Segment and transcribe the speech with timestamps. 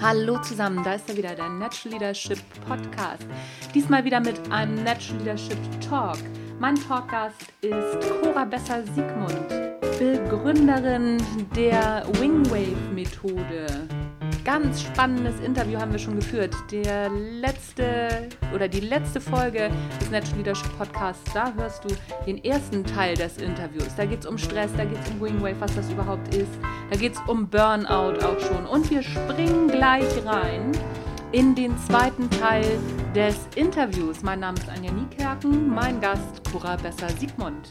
[0.00, 2.38] Hallo zusammen, da ist er wieder, der Natural Leadership
[2.68, 3.26] Podcast.
[3.74, 6.18] Diesmal wieder mit einem Natural Leadership Talk.
[6.60, 9.48] Mein Talkgast ist Cora Besser-Siegmund,
[9.98, 11.18] Begründerin
[11.56, 13.66] der Wingwave Methode
[14.44, 16.54] ganz spannendes Interview haben wir schon geführt.
[16.70, 19.70] Der letzte oder die letzte Folge
[20.00, 21.88] des Natural Leadership Podcasts, da hörst du
[22.26, 23.94] den ersten Teil des Interviews.
[23.96, 26.50] Da geht es um Stress, da geht es um Wingwave, was das überhaupt ist.
[26.90, 28.66] Da geht es um Burnout auch schon.
[28.66, 30.72] Und wir springen gleich rein
[31.32, 32.78] in den zweiten Teil
[33.14, 34.22] des Interviews.
[34.22, 37.68] Mein Name ist Anja Niekerken, mein Gast Cora Besser-Siegmund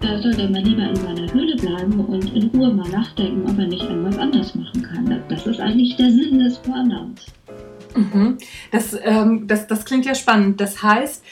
[0.00, 3.58] da soll er mal lieber in seiner Höhle bleiben und in Ruhe mal nachdenken, ob
[3.58, 5.22] er nicht irgendwas anders machen kann.
[5.28, 7.26] Das ist eigentlich der Sinn des Burnouts.
[7.94, 8.38] Mhm.
[8.72, 10.60] Das, ähm, das, das klingt ja spannend.
[10.60, 11.24] Das heißt,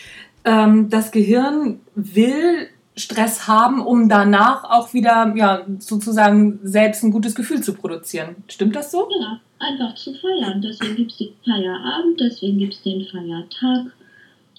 [0.45, 7.35] ähm, das Gehirn will Stress haben, um danach auch wieder ja, sozusagen selbst ein gutes
[7.35, 8.37] Gefühl zu produzieren.
[8.49, 9.09] Stimmt das so?
[9.21, 10.63] Ja, einfach zu feiern.
[10.63, 13.93] Deswegen gibt es den Feierabend, deswegen gibt es den Feiertag.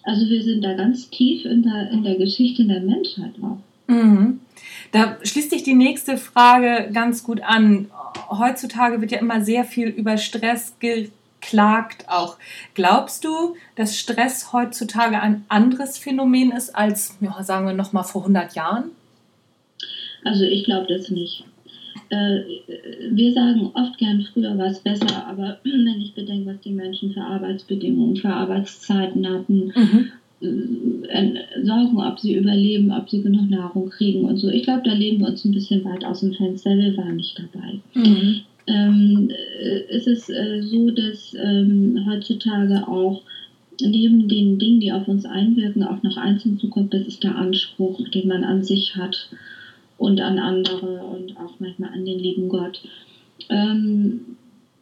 [0.03, 3.57] Also wir sind da ganz tief in der, in der Geschichte der Menschheit auch.
[3.87, 4.39] Mhm.
[4.91, 7.89] Da schließt sich die nächste Frage ganz gut an.
[8.29, 12.37] Heutzutage wird ja immer sehr viel über Stress geklagt auch.
[12.75, 18.03] Glaubst du, dass Stress heutzutage ein anderes Phänomen ist als, ja, sagen wir noch mal
[18.03, 18.91] vor 100 Jahren?
[20.23, 21.43] Also ich glaube das nicht.
[22.09, 22.39] Äh,
[23.11, 27.13] wir sagen oft gern, früher war es besser, aber wenn ich bedenke, was die Menschen
[27.13, 30.11] für Arbeitsbedingungen, für Arbeitszeiten hatten mhm.
[30.41, 34.49] Äh, sorgen, ob sie überleben, ob sie genug Nahrung kriegen und so.
[34.49, 36.77] Ich glaube, da leben wir uns ein bisschen weit aus dem Fenster.
[36.77, 37.79] Wir waren nicht dabei.
[37.93, 38.41] Mhm.
[38.67, 43.21] Ähm, äh, es ist äh, so, dass ähm, heutzutage auch
[43.81, 47.99] neben den Dingen, die auf uns einwirken, auch noch eins hinzukommt, das ist der Anspruch,
[48.09, 49.29] den man an sich hat
[49.97, 52.81] und an andere und auch manchmal an den lieben Gott.
[53.49, 54.21] Ähm,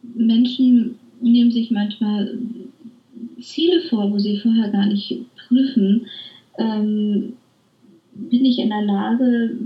[0.02, 2.36] Menschen nehmen sich manchmal
[3.40, 5.16] Ziele vor, wo sie vorher gar nicht
[5.54, 6.06] prüfen,
[6.58, 7.32] ähm,
[8.14, 9.56] bin ich in der Lage,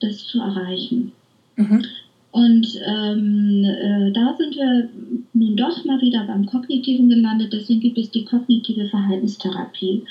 [0.00, 1.12] das zu erreichen.
[1.56, 1.82] Mhm.
[2.30, 4.88] Und ähm, äh, da sind wir
[5.32, 7.54] nun doch mal wieder beim Kognitiven gelandet.
[7.54, 10.02] Deswegen gibt es die kognitive Verhaltenstherapie,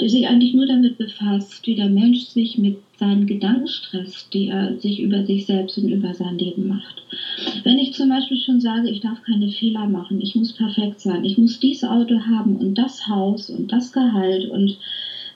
[0.00, 4.48] die sich eigentlich nur damit befasst, wie der Mensch sich mit seinen Gedanken stresst, die
[4.48, 7.02] er sich über sich selbst und über sein Leben macht.
[7.62, 11.24] Wenn ich zum Beispiel schon sage, ich darf keine Fehler machen, ich muss perfekt sein,
[11.24, 14.76] ich muss dieses Auto haben und das Haus und das Gehalt und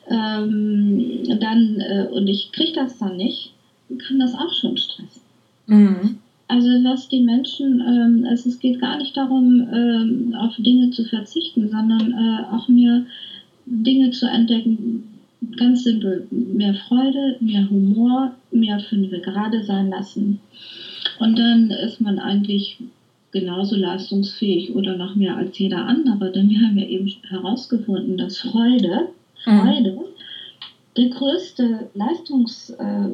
[0.09, 3.53] ähm, dann äh, und ich kriege das dann nicht,
[4.07, 5.06] kann das auch schon stressen.
[5.67, 6.19] Mhm.
[6.49, 11.05] Also was die Menschen, ähm, also es geht gar nicht darum, ähm, auf Dinge zu
[11.05, 13.05] verzichten, sondern äh, auch mir
[13.67, 15.03] Dinge zu entdecken,
[15.57, 20.39] ganz simpel, mehr Freude, mehr Humor, mehr Fünfe gerade sein lassen.
[21.19, 22.79] Und dann ist man eigentlich
[23.33, 28.39] genauso leistungsfähig oder noch mehr als jeder andere, denn wir haben ja eben herausgefunden, dass
[28.39, 29.09] Freude,
[29.45, 29.61] mhm.
[29.61, 30.16] Freude mhm
[30.97, 33.09] der größte Leistungs, äh,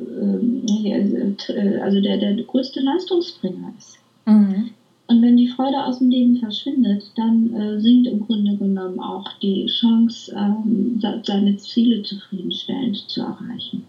[0.89, 3.99] äh, also der, der größte Leistungsbringer ist.
[4.27, 4.71] Mhm.
[5.09, 9.27] Und wenn die Freude aus dem Leben verschwindet, dann äh, sinkt im Grunde genommen auch
[9.43, 13.85] die Chance, ähm, seine Ziele zufriedenstellend zu erreichen.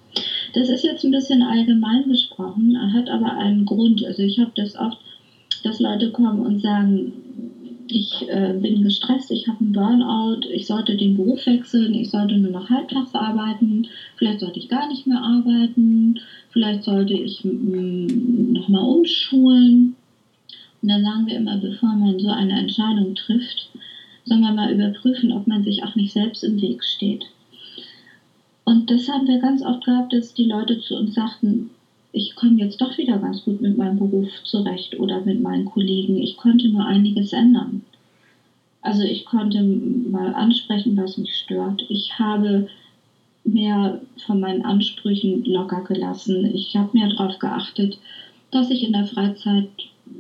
[0.54, 4.04] Das ist jetzt ein bisschen allgemein gesprochen, hat aber einen Grund.
[4.06, 4.98] Also ich habe das oft,
[5.64, 7.14] dass Leute kommen und sagen,
[7.96, 12.38] ich äh, bin gestresst, ich habe einen Burnout, ich sollte den Beruf wechseln, ich sollte
[12.38, 18.84] nur noch halbtags arbeiten, vielleicht sollte ich gar nicht mehr arbeiten, vielleicht sollte ich nochmal
[18.84, 19.96] umschulen.
[20.82, 23.70] Und dann sagen wir immer, bevor man so eine Entscheidung trifft,
[24.26, 27.26] soll man mal überprüfen, ob man sich auch nicht selbst im Weg steht.
[28.66, 31.70] Und das haben wir ganz oft gehabt, dass die Leute zu uns sagten,
[32.14, 36.18] ich komme jetzt doch wieder ganz gut mit meinem Beruf zurecht oder mit meinen Kollegen.
[36.18, 37.82] Ich konnte nur einiges ändern.
[38.82, 41.84] Also ich konnte mal ansprechen, was mich stört.
[41.90, 42.68] Ich habe
[43.44, 46.46] mehr von meinen Ansprüchen locker gelassen.
[46.54, 47.98] Ich habe mehr darauf geachtet,
[48.52, 49.70] dass ich in der Freizeit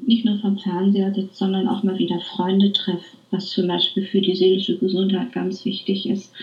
[0.05, 4.21] nicht nur vom Fernseher sitze, sondern auch mal wieder Freunde treffe, was zum Beispiel für
[4.21, 6.33] die seelische Gesundheit ganz wichtig ist.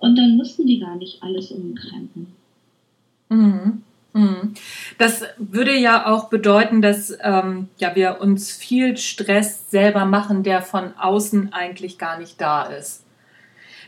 [0.00, 2.28] Und dann mussten die gar nicht alles umkrempeln.
[3.28, 3.82] Mhm.
[4.12, 4.54] Mhm.
[4.98, 10.62] Das würde ja auch bedeuten, dass ähm, ja, wir uns viel Stress selber machen, der
[10.62, 13.04] von außen eigentlich gar nicht da ist.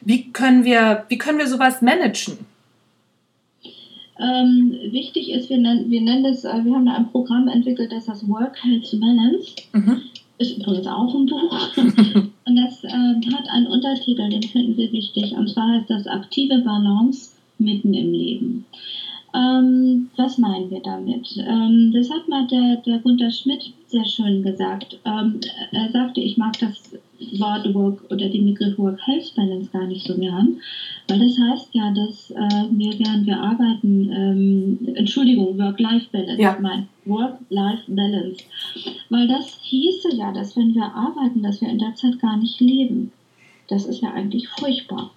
[0.01, 2.39] Wie können wir, wie können wir sowas managen?
[4.19, 7.91] Ähm, wichtig ist, wir nennen, wir nennen das, äh, wir haben da ein Programm entwickelt,
[7.91, 9.55] das heißt Work Health Balance.
[9.73, 10.03] Mhm.
[10.39, 11.77] Ist übrigens auch ein Buch.
[11.77, 15.33] und das äh, hat einen Untertitel, den finden wir wichtig.
[15.33, 18.67] Und zwar heißt das aktive Balance mitten im Leben.
[19.35, 21.29] Ähm, was meinen wir damit?
[21.39, 24.99] Ähm, das hat mal der, der Gunter Schmidt sehr schön gesagt.
[25.05, 25.41] Ähm,
[25.73, 26.93] er sagte, ich mag das
[27.39, 30.61] Wort Work oder den Begriff Work-Health-Balance gar nicht so gern,
[31.09, 36.57] weil das heißt ja, dass äh, wir gern, wir arbeiten, ähm, Entschuldigung, Work-Life-Balance, ja.
[36.61, 38.45] mein Work-Life-Balance,
[39.11, 42.61] weil das hieße ja, dass wenn wir arbeiten, dass wir in der Zeit gar nicht
[42.61, 43.11] leben.
[43.69, 45.11] Das ist ja eigentlich furchtbar.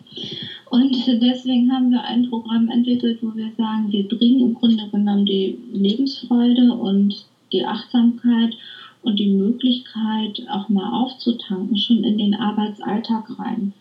[0.70, 5.26] Und deswegen haben wir ein Programm entwickelt, wo wir sagen, wir bringen im Grunde genommen
[5.26, 8.56] die Lebensfreude und die Achtsamkeit
[9.02, 13.74] und die Möglichkeit, auch mal aufzutanken, schon in den Arbeitsalltag rein.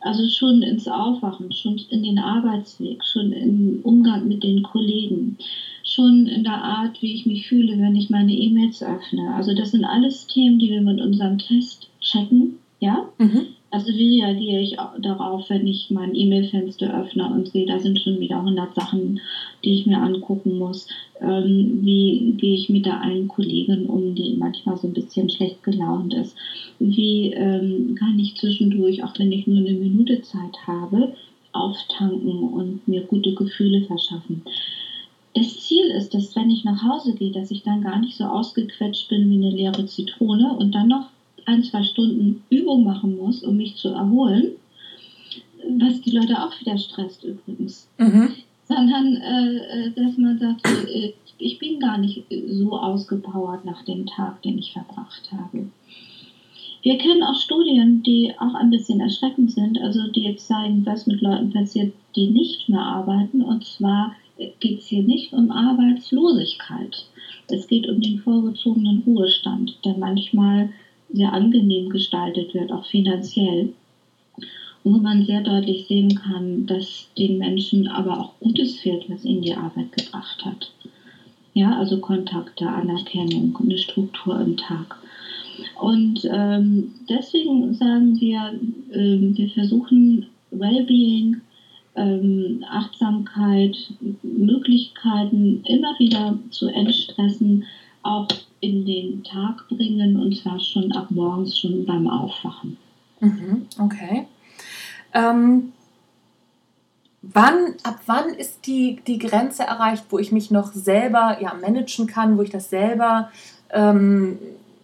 [0.00, 5.36] Also schon ins Aufwachen, schon in den Arbeitsweg, schon im Umgang mit den Kollegen,
[5.82, 9.34] schon in der Art, wie ich mich fühle, wenn ich meine E-Mails öffne.
[9.34, 13.08] Also das sind alles Themen, die wir mit unserem Test checken, ja.
[13.18, 13.46] Mhm.
[13.70, 18.18] Also wie reagiere ich darauf, wenn ich mein E-Mail-Fenster öffne und sehe, da sind schon
[18.18, 19.20] wieder 100 Sachen,
[19.62, 20.86] die ich mir angucken muss.
[21.20, 25.62] Ähm, wie gehe ich mit der einen Kollegin um, die manchmal so ein bisschen schlecht
[25.62, 26.34] gelaunt ist?
[26.78, 31.14] Wie ähm, kann ich zwischendurch, auch wenn ich nur eine Minute Zeit habe,
[31.52, 34.42] auftanken und mir gute Gefühle verschaffen?
[35.34, 38.24] Das Ziel ist, dass wenn ich nach Hause gehe, dass ich dann gar nicht so
[38.24, 41.10] ausgequetscht bin wie eine leere Zitrone und dann noch
[41.48, 44.52] ein, zwei Stunden Übung machen muss, um mich zu erholen,
[45.78, 47.88] was die Leute auch wieder stresst übrigens.
[47.98, 48.30] Mhm.
[48.64, 54.06] Sondern, äh, äh dass man sagt, äh, ich bin gar nicht so ausgepowert nach dem
[54.06, 55.68] Tag, den ich verbracht habe.
[56.82, 61.06] Wir kennen auch Studien, die auch ein bisschen erschreckend sind, also die jetzt zeigen, was
[61.06, 63.42] mit Leuten passiert, die nicht mehr arbeiten.
[63.42, 64.14] Und zwar
[64.60, 67.06] geht es hier nicht um Arbeitslosigkeit.
[67.48, 70.70] Es geht um den vorgezogenen Ruhestand, der manchmal
[71.10, 73.72] sehr angenehm gestaltet wird, auch finanziell.
[74.84, 79.24] Und wo man sehr deutlich sehen kann, dass den Menschen aber auch Gutes fehlt, was
[79.24, 80.70] ihnen die Arbeit gebracht hat.
[81.54, 84.96] Ja, also Kontakte, Anerkennung, eine Struktur im Tag.
[85.80, 88.58] Und ähm, deswegen sagen wir,
[88.92, 91.40] ähm, wir versuchen Wellbeing,
[91.96, 93.76] ähm, Achtsamkeit,
[94.22, 97.64] Möglichkeiten immer wieder zu entstressen,
[98.02, 98.28] auch
[98.60, 102.76] in den Tag bringen und zwar schon ab morgens, schon beim Aufwachen.
[103.20, 104.26] Mhm, okay.
[105.14, 105.72] Ähm,
[107.22, 112.06] wann, ab wann ist die, die Grenze erreicht, wo ich mich noch selber ja, managen
[112.06, 113.30] kann, wo ich das selber
[113.72, 114.38] ähm,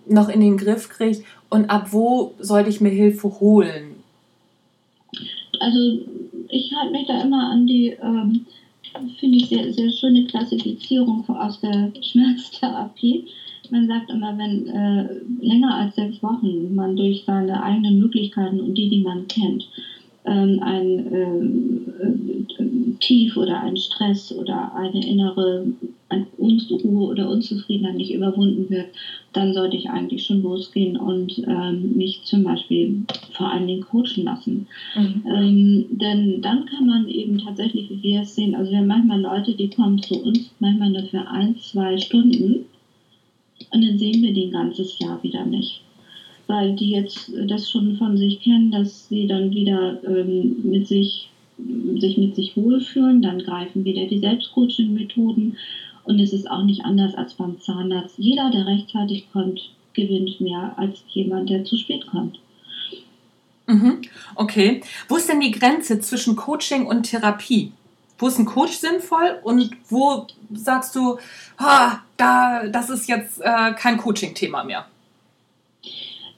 [0.06, 3.96] noch in den Griff kriege und ab wo sollte ich mir Hilfe holen?
[5.60, 6.00] Also
[6.48, 8.46] ich halte mich da immer an die, ähm,
[9.18, 13.28] finde ich, sehr, sehr schöne Klassifizierung aus der Schmerztherapie
[13.74, 15.08] man sagt immer, wenn äh,
[15.44, 19.68] länger als sechs Wochen man durch seine eigenen Möglichkeiten und die, die man kennt,
[20.24, 25.66] ähm, ein ähm, äh, Tief oder ein Stress oder eine innere
[26.08, 28.86] ein Unruhe oder Unzufriedenheit nicht überwunden wird,
[29.32, 34.24] dann sollte ich eigentlich schon losgehen und ähm, mich zum Beispiel vor allen Dingen coachen
[34.24, 34.66] lassen.
[34.94, 35.22] Mhm.
[35.26, 39.20] Ähm, denn dann kann man eben tatsächlich, wie wir es sehen, also wir haben manchmal
[39.20, 42.66] Leute, die kommen zu uns, manchmal nur für ein, zwei Stunden
[43.74, 45.80] und dann sehen wir die ein ganzes Jahr wieder nicht.
[46.46, 51.28] Weil die jetzt das schon von sich kennen, dass sie dann wieder ähm, mit sich,
[51.98, 55.56] sich mit sich wohlfühlen, dann greifen wieder die Selbstcoaching-Methoden
[56.04, 58.18] und es ist auch nicht anders als beim Zahnarzt.
[58.18, 62.38] Jeder, der rechtzeitig kommt, gewinnt mehr als jemand, der zu spät kommt.
[63.66, 64.02] Mhm.
[64.34, 64.82] Okay.
[65.08, 67.72] Wo ist denn die Grenze zwischen Coaching und Therapie?
[68.18, 71.18] Wo ist ein Coach sinnvoll und wo sagst du,
[71.56, 74.86] ah, da, das ist jetzt äh, kein Coaching-Thema mehr?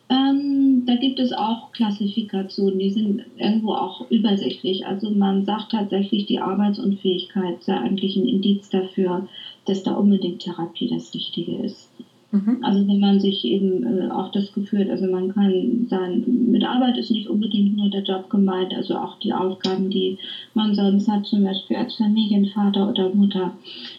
[0.08, 4.86] Ähm, da gibt es auch Klassifikationen, die sind irgendwo auch übersichtlich.
[4.86, 9.28] Also man sagt tatsächlich, die Arbeitsunfähigkeit sei eigentlich ein Indiz dafür,
[9.64, 11.88] dass da unbedingt Therapie das Richtige ist.
[12.36, 12.58] Mhm.
[12.62, 16.64] Also wenn man sich eben äh, auch das Gefühl hat, also man kann sein, mit
[16.64, 20.18] Arbeit ist nicht unbedingt nur der Job gemeint, also auch die Aufgaben, die
[20.54, 23.56] man sonst hat, zum Beispiel als Familienvater oder Mutter.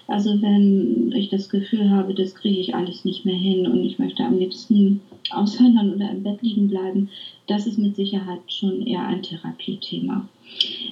[0.08, 3.98] Also wenn ich das Gefühl habe, das kriege ich alles nicht mehr hin und ich
[3.98, 5.01] möchte am liebsten
[5.32, 7.10] aushören oder im Bett liegen bleiben,
[7.48, 10.27] das ist mit Sicherheit schon eher ein Therapiethema.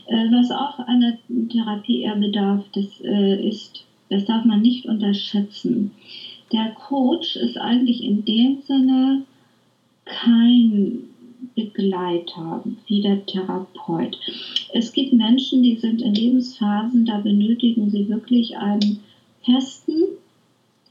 [0.07, 1.13] Äh, was auch einer
[1.49, 5.91] Therapie eher bedarf, das äh, ist, das darf man nicht unterschätzen
[6.51, 9.23] der Coach ist eigentlich in dem Sinne
[10.05, 11.05] kein
[11.55, 14.17] Begleiter wie der Therapeut.
[14.73, 18.99] Es gibt Menschen, die sind in Lebensphasen, da benötigen sie wirklich einen
[19.43, 20.03] festen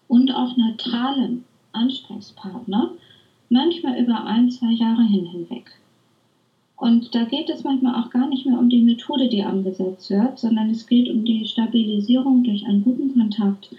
[0.09, 2.93] und auch neutralen Ansprechpartner,
[3.49, 5.71] manchmal über ein, zwei Jahre hin hinweg.
[6.77, 10.39] Und da geht es manchmal auch gar nicht mehr um die Methode, die angesetzt wird,
[10.39, 13.71] sondern es geht um die Stabilisierung durch einen guten Kontakt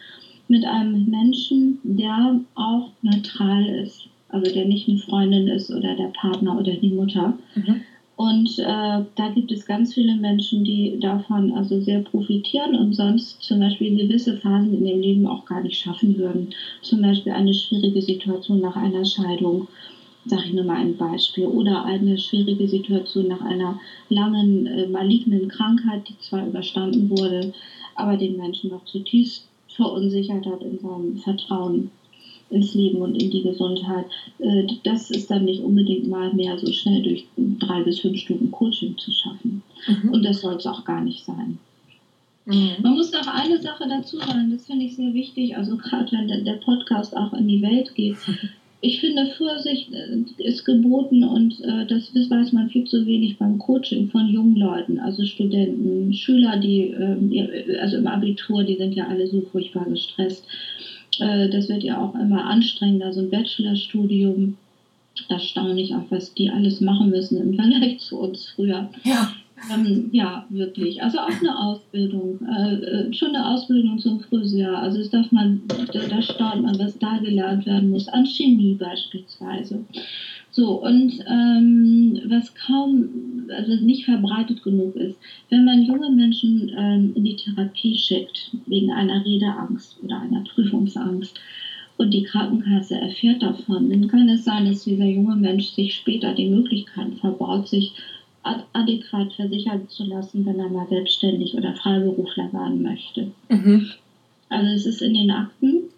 [0.48, 4.08] mit einem Menschen, der auch neutral ist.
[4.30, 7.38] Also der nicht eine Freundin ist oder der Partner oder die Mutter.
[7.56, 7.82] Mhm.
[8.18, 13.44] Und äh, da gibt es ganz viele Menschen, die davon also sehr profitieren und sonst
[13.44, 16.50] zum Beispiel gewisse Phasen in dem Leben auch gar nicht schaffen würden.
[16.82, 19.68] Zum Beispiel eine schwierige Situation nach einer Scheidung
[20.26, 25.48] sage ich nur mal ein Beispiel, oder eine schwierige Situation nach einer langen äh, malignen
[25.48, 27.54] Krankheit, die zwar überstanden wurde,
[27.96, 31.92] aber den Menschen noch zutiefst verunsichert hat in seinem Vertrauen
[32.50, 34.06] ins Leben und in die Gesundheit.
[34.40, 38.52] Äh, das ist dann nicht unbedingt mal mehr so schnell durch drei bis fünf Stunden
[38.52, 39.64] Coaching zu schaffen.
[39.88, 40.10] Mhm.
[40.10, 41.58] Und das soll es auch gar nicht sein.
[42.46, 42.76] Mhm.
[42.82, 46.46] Man muss noch eine Sache dazu sagen, das finde ich sehr wichtig, also gerade wenn
[46.46, 48.18] der Podcast auch in die Welt geht,
[48.86, 53.58] ich finde, Vorsicht äh, ist geboten und äh, das weiß man viel zu wenig beim
[53.58, 59.08] Coaching von jungen Leuten, also Studenten, Schüler, die, äh, also im Abitur, die sind ja
[59.08, 60.46] alle so furchtbar gestresst.
[61.20, 64.58] Äh, das wird ja auch immer anstrengender, so ein Bachelorstudium.
[65.30, 68.90] Erstaunlich auch, was die alles machen müssen im Vergleich zu uns früher.
[69.04, 69.34] Ja.
[69.72, 71.02] Ähm, ja, wirklich.
[71.02, 74.78] Also auch eine Ausbildung, äh, äh, schon eine Ausbildung zum Friseur.
[74.78, 78.76] Also das darf man, da, da staunt man, was da gelernt werden muss, an Chemie
[78.76, 79.86] beispielsweise.
[80.52, 83.10] So, und ähm, was kaum,
[83.50, 85.18] also nicht verbreitet genug ist,
[85.50, 91.38] wenn man junge Menschen ähm, in die Therapie schickt, wegen einer Redeangst oder einer Prüfungsangst,
[91.98, 96.34] und die Krankenkasse erfährt davon, dann kann es sein, dass dieser junge Mensch sich später
[96.34, 97.94] die Möglichkeit verbaut, sich
[98.74, 103.32] adäquat versichern zu lassen, wenn er mal selbstständig oder Freiberufler werden möchte.
[103.50, 103.88] Mhm.
[104.50, 105.90] Also es ist in den Akten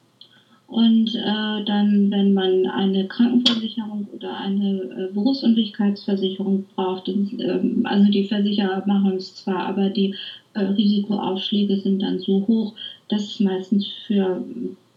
[0.67, 8.11] und äh, dann, wenn man eine Krankenversicherung oder eine äh, Berufsunfähigkeitsversicherung braucht, und, ähm, also
[8.11, 10.13] die Versicherer machen es zwar, aber die
[10.53, 12.73] äh, Risikoaufschläge sind dann so hoch,
[13.07, 14.43] dass es meistens für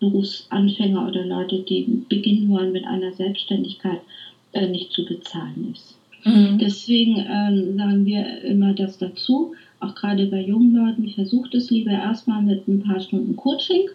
[0.00, 4.00] Berufsanfänger oder Leute, die beginnen wollen mit einer Selbstständigkeit,
[4.52, 5.99] äh, nicht zu bezahlen ist.
[6.24, 6.58] Mhm.
[6.58, 11.92] Deswegen ähm, sagen wir immer das dazu, auch gerade bei jungen Leuten, versucht es lieber
[11.92, 13.88] erstmal mit ein paar Stunden Coaching.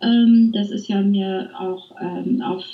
[0.00, 2.64] Ähm, das ist ja mehr auch ähm, auf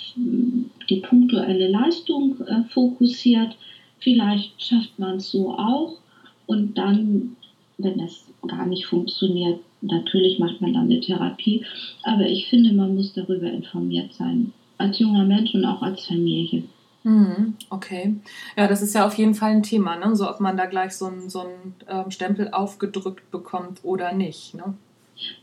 [0.89, 3.57] die punktuelle Leistung äh, fokussiert.
[3.99, 5.99] Vielleicht schafft man es so auch
[6.47, 7.37] und dann,
[7.77, 11.65] wenn das gar nicht funktioniert, natürlich macht man dann eine Therapie.
[12.05, 16.63] Aber ich finde, man muss darüber informiert sein, als junger Mensch und auch als Familie.
[17.09, 18.17] Mhm, okay.
[18.57, 20.15] Ja, das ist ja auf jeden Fall ein Thema, ne?
[20.15, 21.47] so ob man da gleich so einen so
[21.89, 24.55] ähm, Stempel aufgedrückt bekommt oder nicht.
[24.55, 24.75] Ne?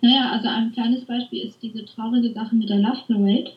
[0.02, 3.52] Naja, also ein kleines Beispiel ist diese traurige Sache mit der Love Parade.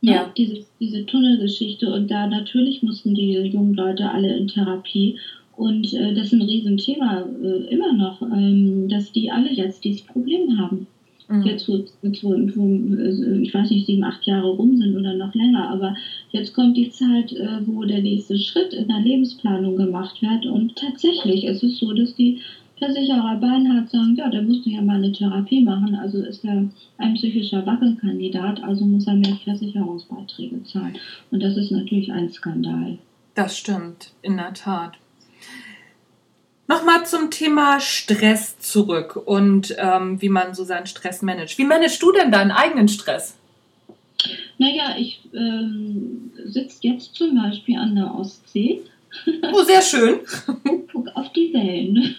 [0.00, 0.12] Ne?
[0.12, 0.32] Ja.
[0.34, 1.92] Diese, diese Tunnelgeschichte.
[1.92, 5.18] Und da natürlich mussten die jungen Leute alle in Therapie.
[5.56, 10.02] Und äh, das ist ein Riesenthema äh, immer noch, ähm, dass die alle jetzt dieses
[10.02, 10.86] Problem haben.
[11.28, 11.42] Mhm.
[11.42, 15.34] Jetzt, wo, wo, wo, äh, ich weiß nicht, sieben, acht Jahre rum sind oder noch
[15.34, 15.96] länger, aber
[16.30, 20.46] jetzt kommt die Zeit, äh, wo der nächste Schritt in der Lebensplanung gemacht wird.
[20.46, 22.40] Und tatsächlich ist es so, dass die
[22.78, 27.14] Versicherer beinhart sagen, ja, der musste ja mal eine Therapie machen, also ist er ein
[27.14, 30.96] psychischer Wackelkandidat, also muss er mehr Versicherungsbeiträge zahlen.
[31.30, 32.98] Und das ist natürlich ein Skandal.
[33.34, 34.94] Das stimmt, in der Tat.
[36.66, 41.58] Nochmal zum Thema Stress zurück und ähm, wie man so seinen Stress managt.
[41.58, 43.36] Wie managst du denn deinen eigenen Stress?
[44.56, 48.80] Naja, ich ähm, sitze jetzt zum Beispiel an der Ostsee.
[49.52, 50.20] Oh, sehr schön.
[50.64, 52.16] und guck auf die Wellen.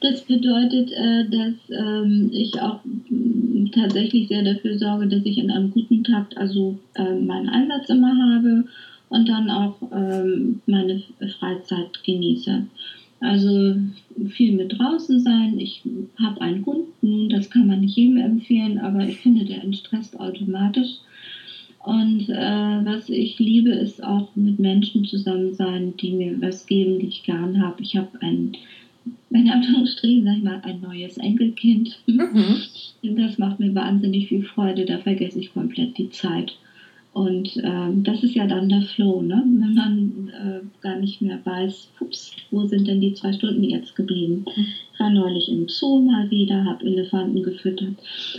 [0.00, 5.50] Das bedeutet, äh, dass ähm, ich auch mm, tatsächlich sehr dafür sorge, dass ich in
[5.50, 8.64] einem guten Takt also äh, meinen Einsatz immer habe
[9.08, 11.02] und dann auch ähm, meine
[11.38, 12.66] Freizeit genieße.
[13.20, 13.74] Also
[14.28, 15.58] viel mit draußen sein.
[15.58, 15.82] Ich
[16.20, 16.86] habe einen Hund,
[17.32, 20.98] das kann man nicht jedem empfehlen, aber ich finde, der entstresst automatisch.
[21.80, 26.98] Und äh, was ich liebe, ist auch mit Menschen zusammen sein, die mir was geben,
[26.98, 27.82] die ich gern habe.
[27.82, 28.52] Ich habe ein,
[29.30, 31.98] in Anführungsstrichen, sag ich mal, ein neues Enkelkind.
[32.06, 32.56] Mhm.
[33.16, 36.58] Das macht mir wahnsinnig viel Freude, da vergesse ich komplett die Zeit.
[37.18, 39.42] Und ähm, das ist ja dann der Flow, ne?
[39.44, 43.96] wenn man äh, gar nicht mehr weiß, ups, wo sind denn die zwei Stunden jetzt
[43.96, 44.44] geblieben?
[44.54, 47.94] Ich war neulich im Zoo mal wieder, habe Elefanten gefüttert.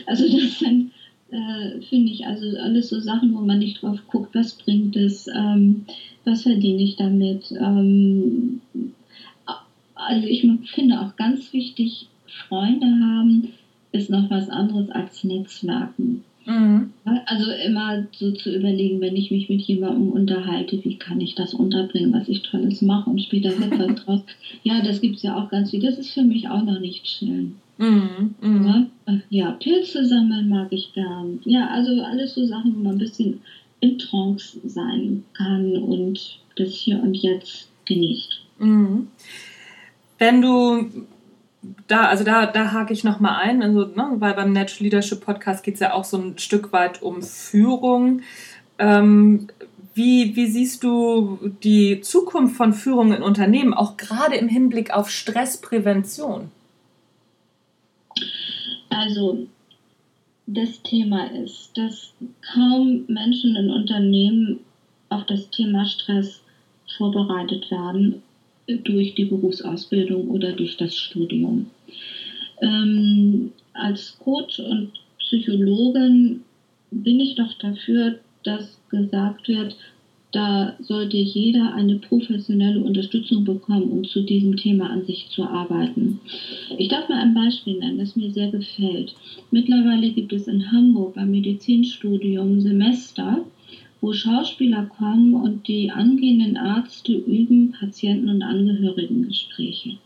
[0.05, 0.91] Also das sind,
[1.29, 5.27] äh, finde ich, also alles so Sachen, wo man nicht drauf guckt, was bringt es,
[5.27, 5.83] ähm,
[6.23, 7.51] was verdiene ich damit.
[7.59, 8.61] Ähm,
[9.93, 12.07] also ich finde auch ganz wichtig,
[12.47, 13.49] Freunde haben
[13.91, 16.23] ist noch was anderes als Netzwerken.
[16.45, 16.91] Mhm.
[17.25, 21.53] Also immer so zu überlegen, wenn ich mich mit jemandem unterhalte, wie kann ich das
[21.53, 24.21] unterbringen, was ich Tolles mache und später wird was draus.
[24.63, 25.81] Ja, das gibt es ja auch ganz viel.
[25.81, 27.55] Das ist für mich auch noch nicht schön.
[27.77, 28.35] Mhm.
[28.41, 28.65] Mhm.
[28.65, 29.19] Ja?
[29.29, 31.39] ja, Pilze sammeln mag ich gern.
[31.45, 33.39] Ja, also alles so Sachen, wo man ein bisschen
[33.79, 38.41] in Trance sein kann und das hier und jetzt genießt.
[38.59, 39.07] Mhm.
[40.17, 40.89] Wenn du
[41.87, 45.63] da, also da, da hake ich nochmal ein, also, ne, weil beim Natural Leadership Podcast
[45.63, 48.21] geht es ja auch so ein Stück weit um Führung.
[48.77, 49.47] Ähm,
[49.93, 55.09] wie, wie siehst du die Zukunft von Führung in Unternehmen, auch gerade im Hinblick auf
[55.09, 56.51] Stressprävention?
[58.89, 59.47] Also,
[60.47, 62.13] das Thema ist, dass
[62.53, 64.61] kaum Menschen in Unternehmen
[65.09, 66.41] auf das Thema Stress
[66.97, 68.23] vorbereitet werden
[68.83, 71.67] durch die Berufsausbildung oder durch das Studium.
[72.61, 76.41] Ähm, als Coach und Psychologin
[76.91, 79.75] bin ich doch dafür, dass gesagt wird,
[80.31, 86.19] da sollte jeder eine professionelle Unterstützung bekommen, um zu diesem Thema an sich zu arbeiten.
[86.77, 89.15] Ich darf mal ein Beispiel nennen, das mir sehr gefällt.
[89.49, 93.43] Mittlerweile gibt es in Hamburg beim Medizinstudium Semester,
[94.01, 99.97] wo Schauspieler kommen und die angehenden Ärzte üben Patienten- und Angehörigengespräche.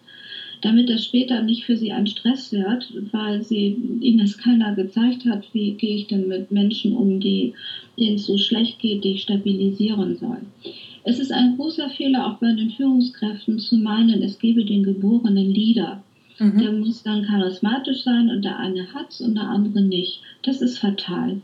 [0.61, 5.25] Damit das später nicht für sie ein Stress wird, weil sie, ihnen das keiner gezeigt
[5.25, 7.53] hat, wie gehe ich denn mit Menschen um, die,
[7.99, 10.39] denen es so schlecht geht, die ich stabilisieren soll.
[11.03, 15.53] Es ist ein großer Fehler auch bei den Führungskräften zu meinen, es gebe den geborenen
[15.53, 16.01] Leader.
[16.39, 16.59] Mhm.
[16.59, 20.21] Der muss dann charismatisch sein und der eine hat es und der andere nicht.
[20.43, 21.41] Das ist fatal.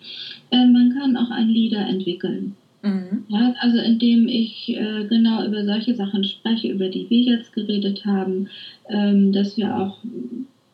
[0.51, 2.55] Äh, man kann auch einen Leader entwickeln.
[2.81, 3.25] Mhm.
[3.27, 8.05] Ja, also indem ich äh, genau über solche Sachen spreche, über die wir jetzt geredet
[8.05, 8.47] haben,
[8.89, 9.97] ähm, dass wir auch,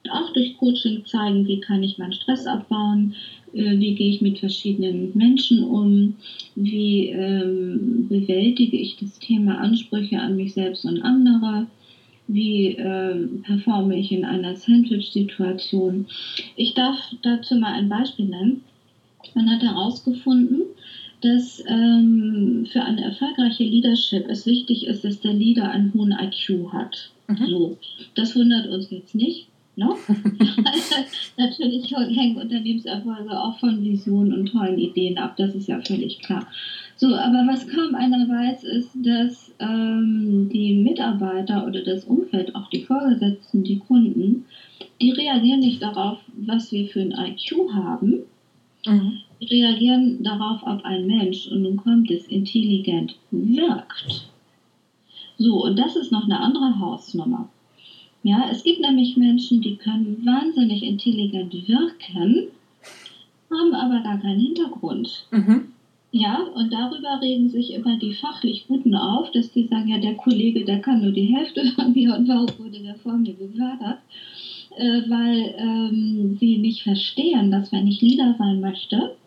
[0.09, 3.15] auch durch Coaching zeigen, wie kann ich meinen Stress abbauen,
[3.53, 6.15] äh, wie gehe ich mit verschiedenen Menschen um,
[6.55, 11.65] wie ähm, bewältige ich das Thema Ansprüche an mich selbst und andere
[12.27, 16.07] wie äh, performe ich in einer Sandwich-Situation.
[16.55, 18.63] Ich darf dazu mal ein Beispiel nennen.
[19.33, 20.61] Man hat herausgefunden,
[21.21, 26.71] dass ähm, für eine erfolgreiche Leadership es wichtig ist, dass der Leader einen hohen IQ
[26.71, 27.09] hat.
[27.27, 27.47] Mhm.
[27.47, 27.77] So,
[28.15, 29.47] das wundert uns jetzt nicht.
[29.75, 29.97] No?
[31.37, 36.47] Natürlich hängen Unternehmenserfolge auch von Visionen und tollen Ideen ab, das ist ja völlig klar.
[36.97, 42.69] So, aber was kaum einer weiß, ist, dass ähm, die Mitarbeiter oder das Umfeld, auch
[42.69, 44.45] die Vorgesetzten, die Kunden,
[45.01, 48.19] die reagieren nicht darauf, was wir für ein IQ haben.
[48.85, 49.17] Mhm.
[49.41, 54.29] Die reagieren darauf, ob ein Mensch, und nun kommt es, intelligent wirkt.
[55.37, 57.49] So, und das ist noch eine andere Hausnummer.
[58.23, 62.47] Ja, es gibt nämlich Menschen, die können wahnsinnig intelligent wirken,
[63.51, 65.27] haben aber gar keinen Hintergrund.
[65.31, 65.74] Mhm.
[66.17, 70.15] Ja, und darüber regen sich immer die fachlich Guten auf, dass die sagen, ja, der
[70.15, 73.99] Kollege, der kann nur die Hälfte von mir und warum wurde der vor mir gefördert?
[74.77, 79.17] Äh, weil ähm, sie nicht verstehen, dass wenn ich Leader sein möchte,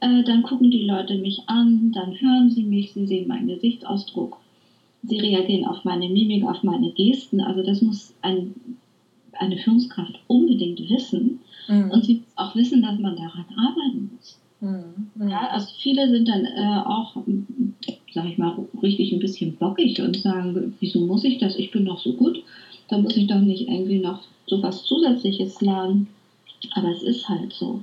[0.00, 4.36] äh, dann gucken die Leute mich an, dann hören sie mich, sie sehen meinen Gesichtsausdruck,
[5.04, 7.40] sie reagieren auf meine Mimik, auf meine Gesten.
[7.40, 8.52] Also das muss ein,
[9.34, 11.38] eine Führungskraft unbedingt wissen.
[11.68, 11.92] Mhm.
[11.92, 14.40] Und sie muss auch wissen, dass man daran arbeiten muss.
[14.66, 15.28] Mhm.
[15.28, 17.16] Ja, also viele sind dann äh, auch,
[18.12, 21.56] sag ich mal, richtig ein bisschen bockig und sagen, wieso muss ich das?
[21.56, 22.42] Ich bin doch so gut.
[22.88, 26.08] Da muss ich doch nicht irgendwie noch so was Zusätzliches lernen.
[26.72, 27.82] Aber es ist halt so.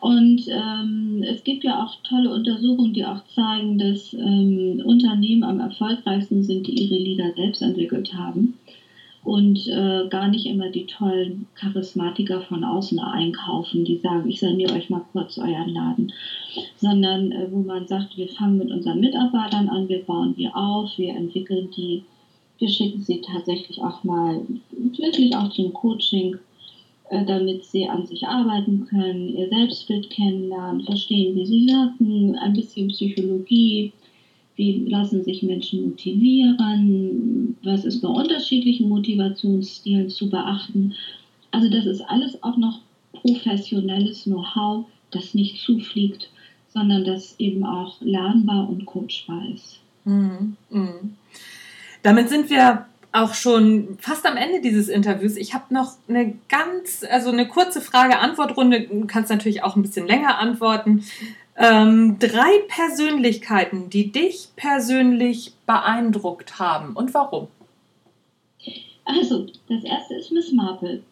[0.00, 5.58] Und ähm, es gibt ja auch tolle Untersuchungen, die auch zeigen, dass ähm, Unternehmen am
[5.58, 8.54] erfolgreichsten sind, die ihre Lieder selbst entwickelt haben
[9.24, 14.74] und äh, gar nicht immer die tollen Charismatiker von außen einkaufen, die sagen, ich saniere
[14.74, 16.12] euch mal kurz euren Laden,
[16.76, 20.98] sondern äh, wo man sagt, wir fangen mit unseren Mitarbeitern an, wir bauen die auf,
[20.98, 22.04] wir entwickeln die,
[22.58, 26.36] wir schicken sie tatsächlich auch mal wirklich auch zum Coaching,
[27.08, 32.52] äh, damit sie an sich arbeiten können, ihr Selbstbild kennenlernen, verstehen, wie sie wirken, ein
[32.52, 33.92] bisschen Psychologie,
[34.56, 37.56] wie lassen sich Menschen motivieren?
[37.62, 40.94] Was ist bei unterschiedlichen Motivationsstilen zu beachten?
[41.50, 42.80] Also das ist alles auch noch
[43.12, 46.30] professionelles Know-how, das nicht zufliegt,
[46.72, 49.80] sondern das eben auch lernbar und coachbar ist.
[50.04, 50.56] Mhm.
[50.70, 51.16] Mhm.
[52.02, 55.36] Damit sind wir auch schon fast am Ende dieses Interviews.
[55.36, 58.88] Ich habe noch eine ganz, also eine kurze Frage-Antwort-Runde.
[58.88, 61.04] Du kannst natürlich auch ein bisschen länger antworten.
[61.56, 67.48] Ähm, drei Persönlichkeiten, die dich persönlich beeindruckt haben und warum?
[69.04, 71.02] Also, das erste ist Miss Marple.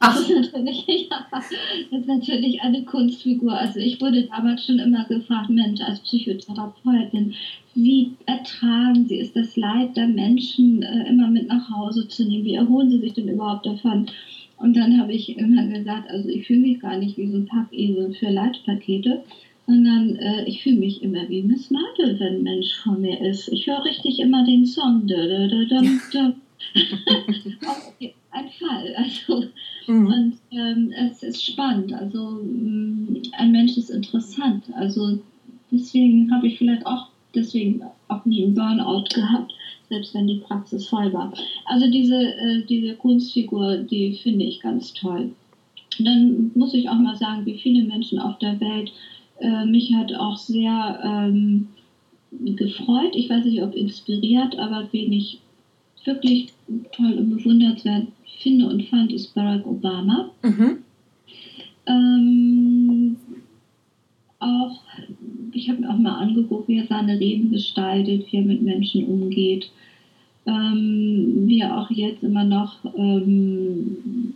[0.00, 1.50] Das ist, natürlich, ja, das
[1.90, 3.52] ist natürlich eine Kunstfigur.
[3.52, 7.34] Also ich wurde damals schon immer gefragt, Mensch, als Psychotherapeutin,
[7.74, 12.44] wie ertragen Sie es, das Leid der Menschen äh, immer mit nach Hause zu nehmen?
[12.44, 14.06] Wie erholen Sie sich denn überhaupt davon?
[14.56, 17.46] Und dann habe ich immer gesagt, also ich fühle mich gar nicht wie so ein
[17.46, 19.22] Packesel für Leitpakete,
[19.68, 23.48] sondern äh, ich fühle mich immer wie Miss Marple, wenn ein Mensch vor mir ist.
[23.48, 25.06] Ich höre richtig immer den Song.
[25.06, 26.34] Da, da, da, da, da.
[28.30, 28.94] ein Fall.
[28.96, 29.44] Also,
[29.86, 30.06] mhm.
[30.06, 31.92] Und ähm, es ist spannend.
[31.92, 34.64] Also mm, ein Mensch ist interessant.
[34.74, 35.18] Also
[35.70, 39.52] deswegen habe ich vielleicht auch deswegen auch nie einen Burnout gehabt,
[39.90, 41.30] selbst wenn die Praxis voll war.
[41.66, 45.32] Also diese, äh, diese Kunstfigur, die finde ich ganz toll.
[45.98, 48.92] Und dann muss ich auch mal sagen, wie viele Menschen auf der Welt
[49.40, 51.68] äh, mich hat auch sehr ähm,
[52.30, 53.14] gefreut.
[53.14, 55.40] Ich weiß nicht, ob inspiriert, aber wen ich
[56.04, 56.52] wirklich
[56.92, 58.08] toll und bewundernswert
[58.40, 60.30] finde und fand, ist Barack Obama.
[60.42, 60.78] Mhm.
[61.86, 63.16] Ähm,
[64.38, 64.80] auch,
[65.52, 69.04] ich habe mir auch mal angeguckt, wie er seine Reden gestaltet, wie er mit Menschen
[69.06, 69.70] umgeht,
[70.46, 74.34] ähm, wie er auch jetzt immer noch ähm,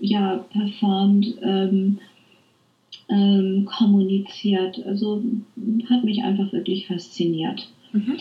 [0.00, 1.98] ja, performt, ähm,
[3.08, 4.84] ähm, kommuniziert.
[4.86, 5.22] Also
[5.90, 7.68] hat mich einfach wirklich fasziniert.
[7.92, 8.16] Mhm.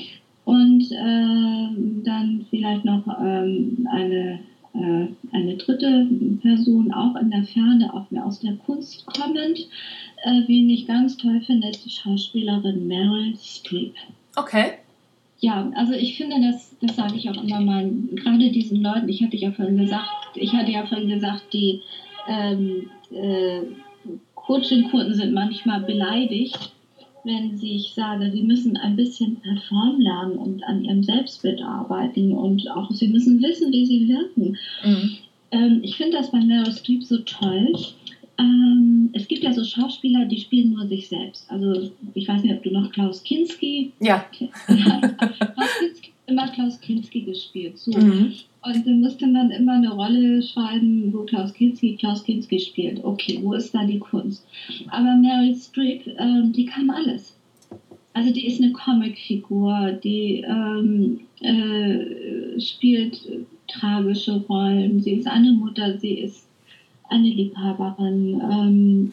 [0.45, 4.39] Und äh, dann vielleicht noch ähm, eine,
[4.73, 6.07] äh, eine dritte
[6.41, 9.67] Person, auch in der Ferne, auch mehr aus der Kunst kommend,
[10.23, 13.93] äh, wen ich ganz toll finde, ist die Schauspielerin Meryl Streep.
[14.35, 14.73] Okay.
[15.39, 19.21] Ja, also ich finde, das, das sage ich auch immer mal, gerade diesen Leuten, ich
[19.23, 21.81] hatte ja vorhin gesagt, ich hatte ja vorhin gesagt, die
[22.29, 23.59] ähm, äh,
[24.45, 26.73] Coaching-Kunden sind manchmal beleidigt,
[27.23, 32.69] wenn ich sage, sie müssen ein bisschen performen lernen und an ihrem Selbstbild arbeiten und
[32.69, 34.57] auch sie müssen wissen, wie sie wirken.
[34.83, 35.17] Mhm.
[35.51, 37.73] Ähm, ich finde das bei Meryl Streep so toll.
[38.37, 41.49] Ähm, es gibt ja so Schauspieler, die spielen nur sich selbst.
[41.49, 43.93] Also ich weiß nicht, ob du noch Klaus Kinski.
[43.99, 44.25] Ja.
[44.37, 47.77] Klaus Kinski, immer Klaus Kinski gespielt.
[47.77, 47.91] So.
[47.91, 48.33] Mhm.
[48.65, 53.03] Und dann musste man immer eine Rolle schreiben, wo Klaus Kinski Klaus Kinski spielt.
[53.03, 54.45] Okay, wo ist da die Kunst?
[54.87, 57.35] Aber Meryl Streep, äh, die kann alles.
[58.13, 63.19] Also die ist eine Comicfigur, die ähm, äh, spielt
[63.67, 65.01] tragische Rollen.
[65.01, 66.47] Sie ist eine Mutter, sie ist
[67.09, 68.41] eine Liebhaberin.
[68.49, 69.11] Ähm,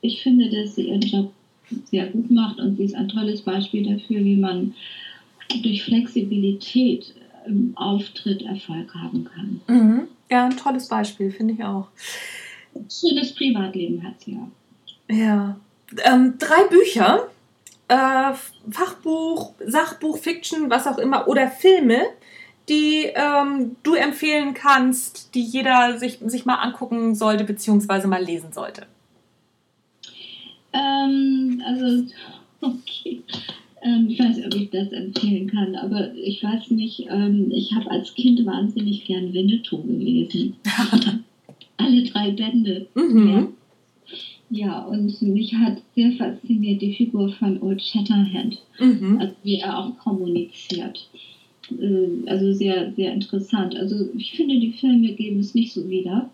[0.00, 1.32] ich finde, dass sie ihren Job
[1.84, 4.74] sehr gut macht und sie ist ein tolles Beispiel dafür, wie man
[5.62, 7.12] durch Flexibilität
[7.46, 9.60] im Auftritt Erfolg haben kann.
[9.66, 10.08] Mhm.
[10.30, 11.88] Ja, ein tolles Beispiel, finde ich auch.
[12.90, 14.48] Schönes Privatleben hat sie ja.
[15.14, 15.56] Ja.
[16.04, 17.28] Ähm, drei Bücher,
[17.88, 18.32] äh,
[18.70, 22.00] Fachbuch, Sachbuch, Fiction, was auch immer, oder Filme,
[22.68, 28.52] die ähm, du empfehlen kannst, die jeder sich, sich mal angucken sollte, beziehungsweise mal lesen
[28.52, 28.86] sollte?
[30.72, 32.06] Ähm, also,
[32.60, 33.22] okay.
[33.82, 37.72] Ähm, ich weiß nicht, ob ich das empfehlen kann, aber ich weiß nicht, ähm, ich
[37.72, 40.54] habe als Kind wahnsinnig gern Winnetou gelesen.
[41.76, 42.86] Alle drei Bände.
[42.94, 43.48] Mhm.
[44.50, 44.66] Ja.
[44.66, 44.84] ja.
[44.84, 49.18] und mich hat sehr fasziniert die Figur von Old Shatterhand, mhm.
[49.18, 51.08] also wie er auch kommuniziert.
[51.70, 53.74] Äh, also sehr, sehr interessant.
[53.74, 56.30] Also ich finde, die Filme geben es nicht so wieder.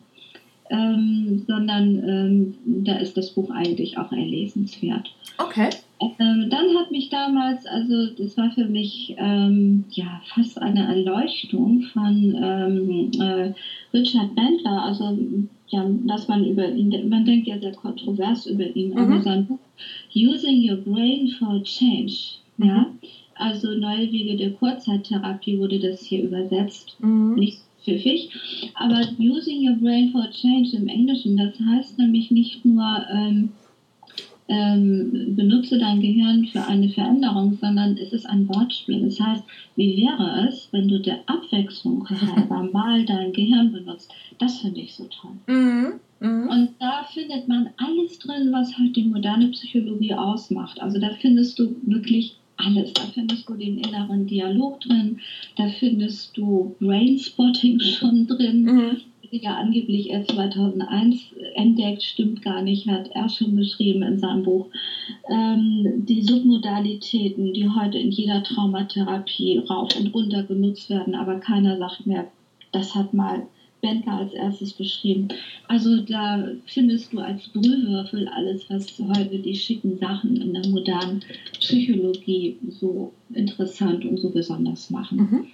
[0.71, 5.11] Ähm, sondern ähm, da ist das Buch eigentlich auch erlesenswert.
[5.39, 5.71] Okay.
[6.01, 11.83] Ähm, dann hat mich damals, also das war für mich ähm, ja fast eine Erleuchtung
[11.93, 13.53] von ähm, äh,
[13.93, 15.19] Richard Bandler, also
[15.69, 18.99] ja, dass man über ihn, man denkt ja sehr kontrovers über ihn, mhm.
[18.99, 19.59] aber sein Buch
[20.15, 22.15] Using Your Brain for Change,
[22.59, 22.67] mhm.
[22.67, 22.87] ja,
[23.35, 27.35] also Neue Wege der Kurzzeittherapie wurde das hier übersetzt, mhm.
[27.35, 28.31] nicht pfiffig,
[28.75, 33.51] aber Using Your Brain for Change im Englischen, das heißt nämlich nicht nur ähm,
[34.49, 39.03] ähm, benutze dein Gehirn für eine Veränderung, sondern es ist ein Wortspiel.
[39.03, 39.45] Das heißt,
[39.77, 44.11] wie wäre es, wenn du der Abwechslung halber mal dein Gehirn benutzt?
[44.39, 45.33] Das finde ich so toll.
[45.47, 46.01] Mhm.
[46.21, 46.49] Mhm.
[46.49, 50.81] Und da findet man alles drin, was halt die moderne Psychologie ausmacht.
[50.81, 52.93] Also da findest du wirklich alles.
[52.95, 55.19] Da findest du den inneren Dialog drin,
[55.57, 58.63] da findest du Brainspotting schon drin.
[58.63, 58.97] Mhm
[59.31, 64.67] ja angeblich erst 2001 entdeckt, stimmt gar nicht, hat er schon beschrieben in seinem Buch.
[65.31, 71.77] Ähm, die Submodalitäten, die heute in jeder Traumatherapie rauf und runter genutzt werden, aber keiner
[71.79, 72.31] sagt mehr,
[72.73, 73.47] das hat mal
[73.81, 75.29] Bentler als erstes beschrieben.
[75.69, 81.21] Also da findest du als Brühwürfel alles, was heute die schicken Sachen in der modernen
[81.61, 85.19] Psychologie so interessant und so besonders machen.
[85.19, 85.47] Mhm.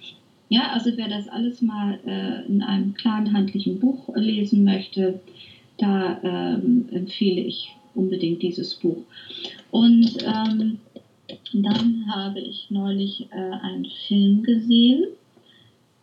[0.49, 5.19] Ja, also wer das alles mal äh, in einem klaren handlichen Buch lesen möchte,
[5.77, 9.03] da ähm, empfehle ich unbedingt dieses Buch.
[9.71, 10.79] Und ähm,
[11.53, 15.05] dann habe ich neulich äh, einen Film gesehen,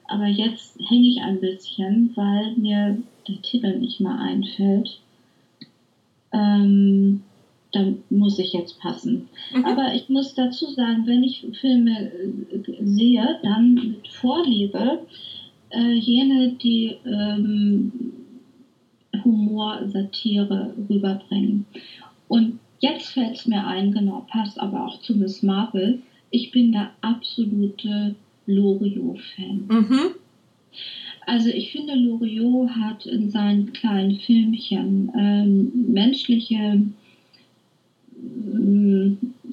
[0.09, 4.98] aber jetzt hänge ich ein bisschen, weil mir der Titel nicht mal einfällt.
[6.33, 7.22] Ähm,
[7.72, 9.28] dann muss ich jetzt passen.
[9.54, 9.64] Mhm.
[9.64, 12.12] Aber ich muss dazu sagen, wenn ich Filme
[12.50, 15.00] äh, sehe, dann mit Vorliebe
[15.70, 17.92] äh, jene, die ähm,
[19.24, 21.66] Humor, Satire rüberbringen.
[22.28, 25.98] Und jetzt fällt es mir ein, genau, passt aber auch zu Miss Marple.
[26.30, 28.14] Ich bin der absolute
[28.46, 29.64] Loriot-Fan.
[29.68, 30.00] Mhm.
[31.26, 36.82] Also ich finde, Loriot hat in seinen kleinen Filmchen ähm, menschliche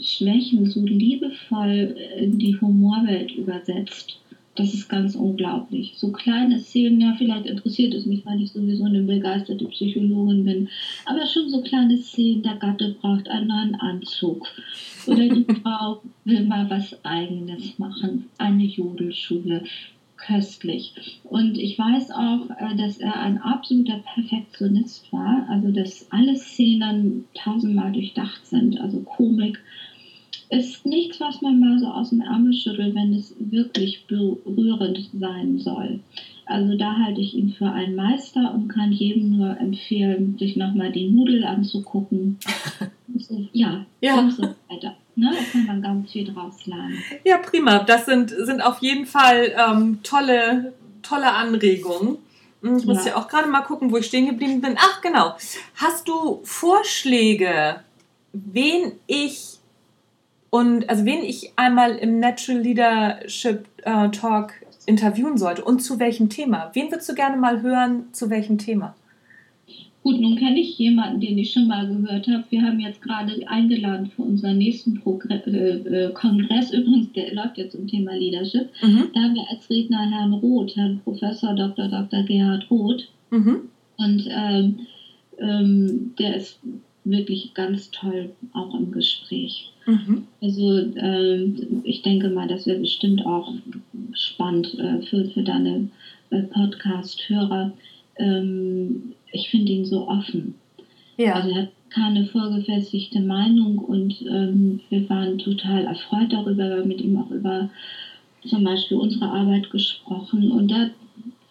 [0.02, 4.20] Schwächen so liebevoll in die Humorwelt übersetzt.
[4.56, 5.94] Das ist ganz unglaublich.
[5.96, 10.70] So kleine Szenen, ja, vielleicht interessiert es mich, weil ich sowieso eine begeisterte Psychologin bin,
[11.06, 14.46] aber schon so kleine Szenen, der Gatte braucht einen neuen Anzug.
[15.08, 19.64] Oder die Frau will mal was Eigenes machen, eine Jodelschule
[20.26, 21.20] köstlich.
[21.24, 27.26] Und ich weiß auch, äh, dass er ein absoluter Perfektionist war, also dass alle Szenen
[27.34, 29.60] tausendmal durchdacht sind, also Komik
[30.50, 35.60] ist nichts, was man mal so aus dem Ärmel schüttelt, wenn es wirklich berührend sein
[35.60, 36.00] soll.
[36.46, 40.92] Also da halte ich ihn für einen Meister und kann jedem nur empfehlen, sich nochmal
[40.92, 42.40] die Nudel anzugucken.
[43.54, 44.32] ja, ja.
[44.32, 44.96] so weiter.
[45.20, 45.32] Ne?
[45.32, 47.04] Da kann man ganz viel draus lernen.
[47.24, 47.80] Ja, prima.
[47.80, 52.18] Das sind, sind auf jeden Fall ähm, tolle, tolle Anregungen.
[52.62, 53.12] Hm, ich muss ja.
[53.12, 54.76] ja auch gerade mal gucken, wo ich stehen geblieben bin.
[54.78, 55.36] Ach, genau.
[55.76, 57.82] Hast du Vorschläge,
[58.34, 59.60] wen ich
[60.50, 64.54] und also wen ich einmal im Natural Leadership äh, Talk
[64.86, 66.72] interviewen sollte und zu welchem Thema?
[66.74, 68.96] Wen würdest du gerne mal hören, zu welchem Thema?
[70.02, 72.46] Gut, nun kenne ich jemanden, den ich schon mal gehört habe.
[72.50, 77.58] Wir haben jetzt gerade eingeladen für unseren nächsten Progr äh, äh, Kongress, übrigens, der läuft
[77.58, 78.70] jetzt zum Thema Leadership.
[78.82, 79.10] Mhm.
[79.14, 81.90] Da haben wir als Redner Herrn Roth, Herrn Professor Dr.
[81.90, 82.24] Dr.
[82.24, 83.10] Gerhard Roth.
[83.30, 83.70] Mhm.
[83.98, 84.80] Und ähm,
[85.38, 86.60] ähm, der ist
[87.04, 89.72] wirklich ganz toll auch im Gespräch.
[89.86, 90.24] Mhm.
[90.42, 91.44] Also äh,
[91.84, 93.54] ich denke mal, das wäre bestimmt auch
[94.14, 95.90] spannend äh, für, für deine
[96.30, 97.74] äh, Podcast-Hörer.
[98.18, 100.56] Ähm, ich finde ihn so offen.
[101.18, 101.34] Ja.
[101.34, 106.88] Also er hat keine vorgefestigte Meinung und ähm, wir waren total erfreut darüber, wir haben
[106.88, 107.70] mit ihm auch über
[108.46, 110.92] zum Beispiel unsere Arbeit gesprochen und er hat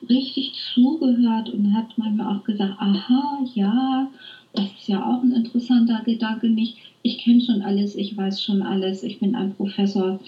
[0.08, 4.08] richtig zugehört und hat manchmal auch gesagt, aha, ja,
[4.54, 8.62] das ist ja auch ein interessanter Gedanke, nicht, ich kenne schon alles, ich weiß schon
[8.62, 10.18] alles, ich bin ein Professor.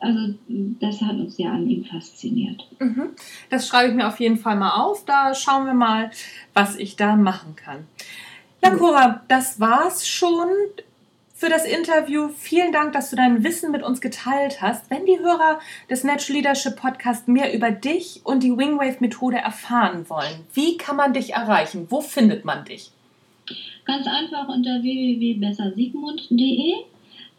[0.00, 0.34] Also
[0.80, 2.66] das hat uns sehr an ihm fasziniert.
[2.78, 3.10] Mhm.
[3.50, 5.04] Das schreibe ich mir auf jeden Fall mal auf.
[5.04, 6.10] Da schauen wir mal,
[6.54, 7.86] was ich da machen kann.
[8.62, 10.48] Ja, Cora, das war's schon
[11.34, 12.28] für das Interview.
[12.28, 14.90] Vielen Dank, dass du dein Wissen mit uns geteilt hast.
[14.90, 15.58] Wenn die Hörer
[15.88, 20.96] des Natural Leadership Podcast mehr über dich und die Wingwave Methode erfahren wollen, wie kann
[20.96, 21.86] man dich erreichen?
[21.88, 22.90] Wo findet man dich?
[23.86, 26.74] Ganz einfach unter www.bessersiegmund.de.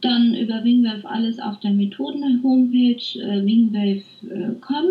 [0.02, 4.86] Dann über Wingwave alles auf der Methoden-Homepage äh, wingwave.com.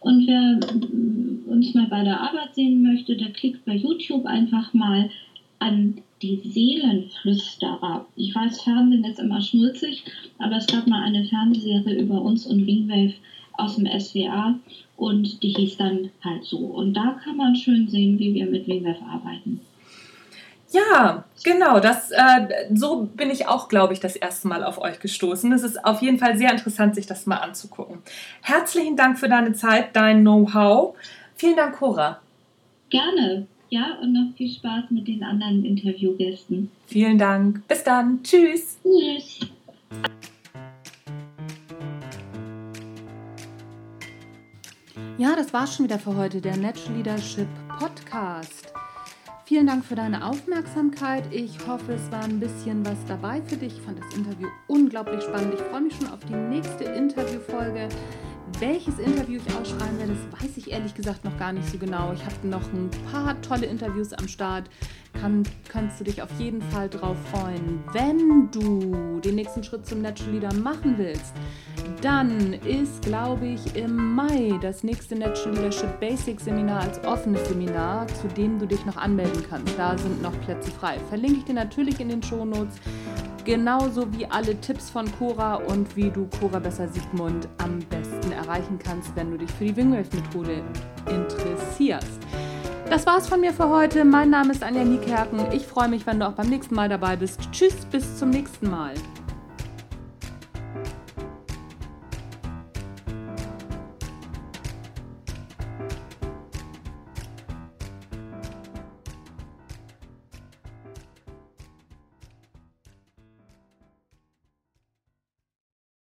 [0.00, 4.72] Und wer äh, uns mal bei der Arbeit sehen möchte, der klickt bei YouTube einfach
[4.72, 5.10] mal
[5.58, 8.06] an die Seelenflüsterer.
[8.16, 10.04] Ich weiß, Fernsehen ist immer schnulzig,
[10.38, 13.14] aber es gab mal eine Fernsehserie über uns und Wingwave
[13.54, 14.58] aus dem SWA
[14.96, 16.58] und die hieß dann halt so.
[16.58, 19.60] Und da kann man schön sehen, wie wir mit Wingwave arbeiten.
[20.76, 21.80] Ja, genau.
[21.80, 25.50] Das, äh, so bin ich auch, glaube ich, das erste Mal auf euch gestoßen.
[25.52, 27.98] Es ist auf jeden Fall sehr interessant, sich das mal anzugucken.
[28.42, 30.94] Herzlichen Dank für deine Zeit, dein Know-how.
[31.36, 32.20] Vielen Dank, Cora.
[32.90, 33.46] Gerne.
[33.70, 36.70] Ja, und noch viel Spaß mit den anderen Interviewgästen.
[36.86, 37.66] Vielen Dank.
[37.66, 38.22] Bis dann.
[38.22, 38.78] Tschüss.
[38.82, 39.40] Tschüss.
[45.18, 48.75] Ja, das war's schon wieder für heute, der Natural Leadership Podcast.
[49.48, 51.22] Vielen Dank für deine Aufmerksamkeit.
[51.30, 53.74] Ich hoffe, es war ein bisschen was dabei für dich.
[53.74, 55.54] Ich fand das Interview unglaublich spannend.
[55.54, 57.88] Ich freue mich schon auf die nächste Interviewfolge.
[58.58, 62.12] Welches Interview ich ausschreiben werde, das weiß ich ehrlich gesagt noch gar nicht so genau.
[62.12, 64.68] Ich habe noch ein paar tolle Interviews am Start.
[65.12, 67.84] Kann, kannst du dich auf jeden Fall drauf freuen.
[67.92, 71.34] Wenn du den nächsten Schritt zum Natural Leader machen willst,
[72.06, 78.06] dann ist, glaube ich, im Mai das nächste Natural Leadership Basics Seminar als offenes Seminar,
[78.06, 79.76] zu dem du dich noch anmelden kannst.
[79.76, 80.98] Da sind noch Plätze frei.
[81.08, 82.76] Verlinke ich dir natürlich in den Show Notes.
[83.44, 88.78] Genauso wie alle Tipps von Cora und wie du Cora Besser Sigmund am besten erreichen
[88.78, 90.62] kannst, wenn du dich für die Wingwave-Methode
[91.10, 92.20] interessierst.
[92.88, 94.04] Das war's von mir für heute.
[94.04, 95.40] Mein Name ist Anja Niekerken.
[95.50, 97.40] Ich freue mich, wenn du auch beim nächsten Mal dabei bist.
[97.50, 98.94] Tschüss, bis zum nächsten Mal.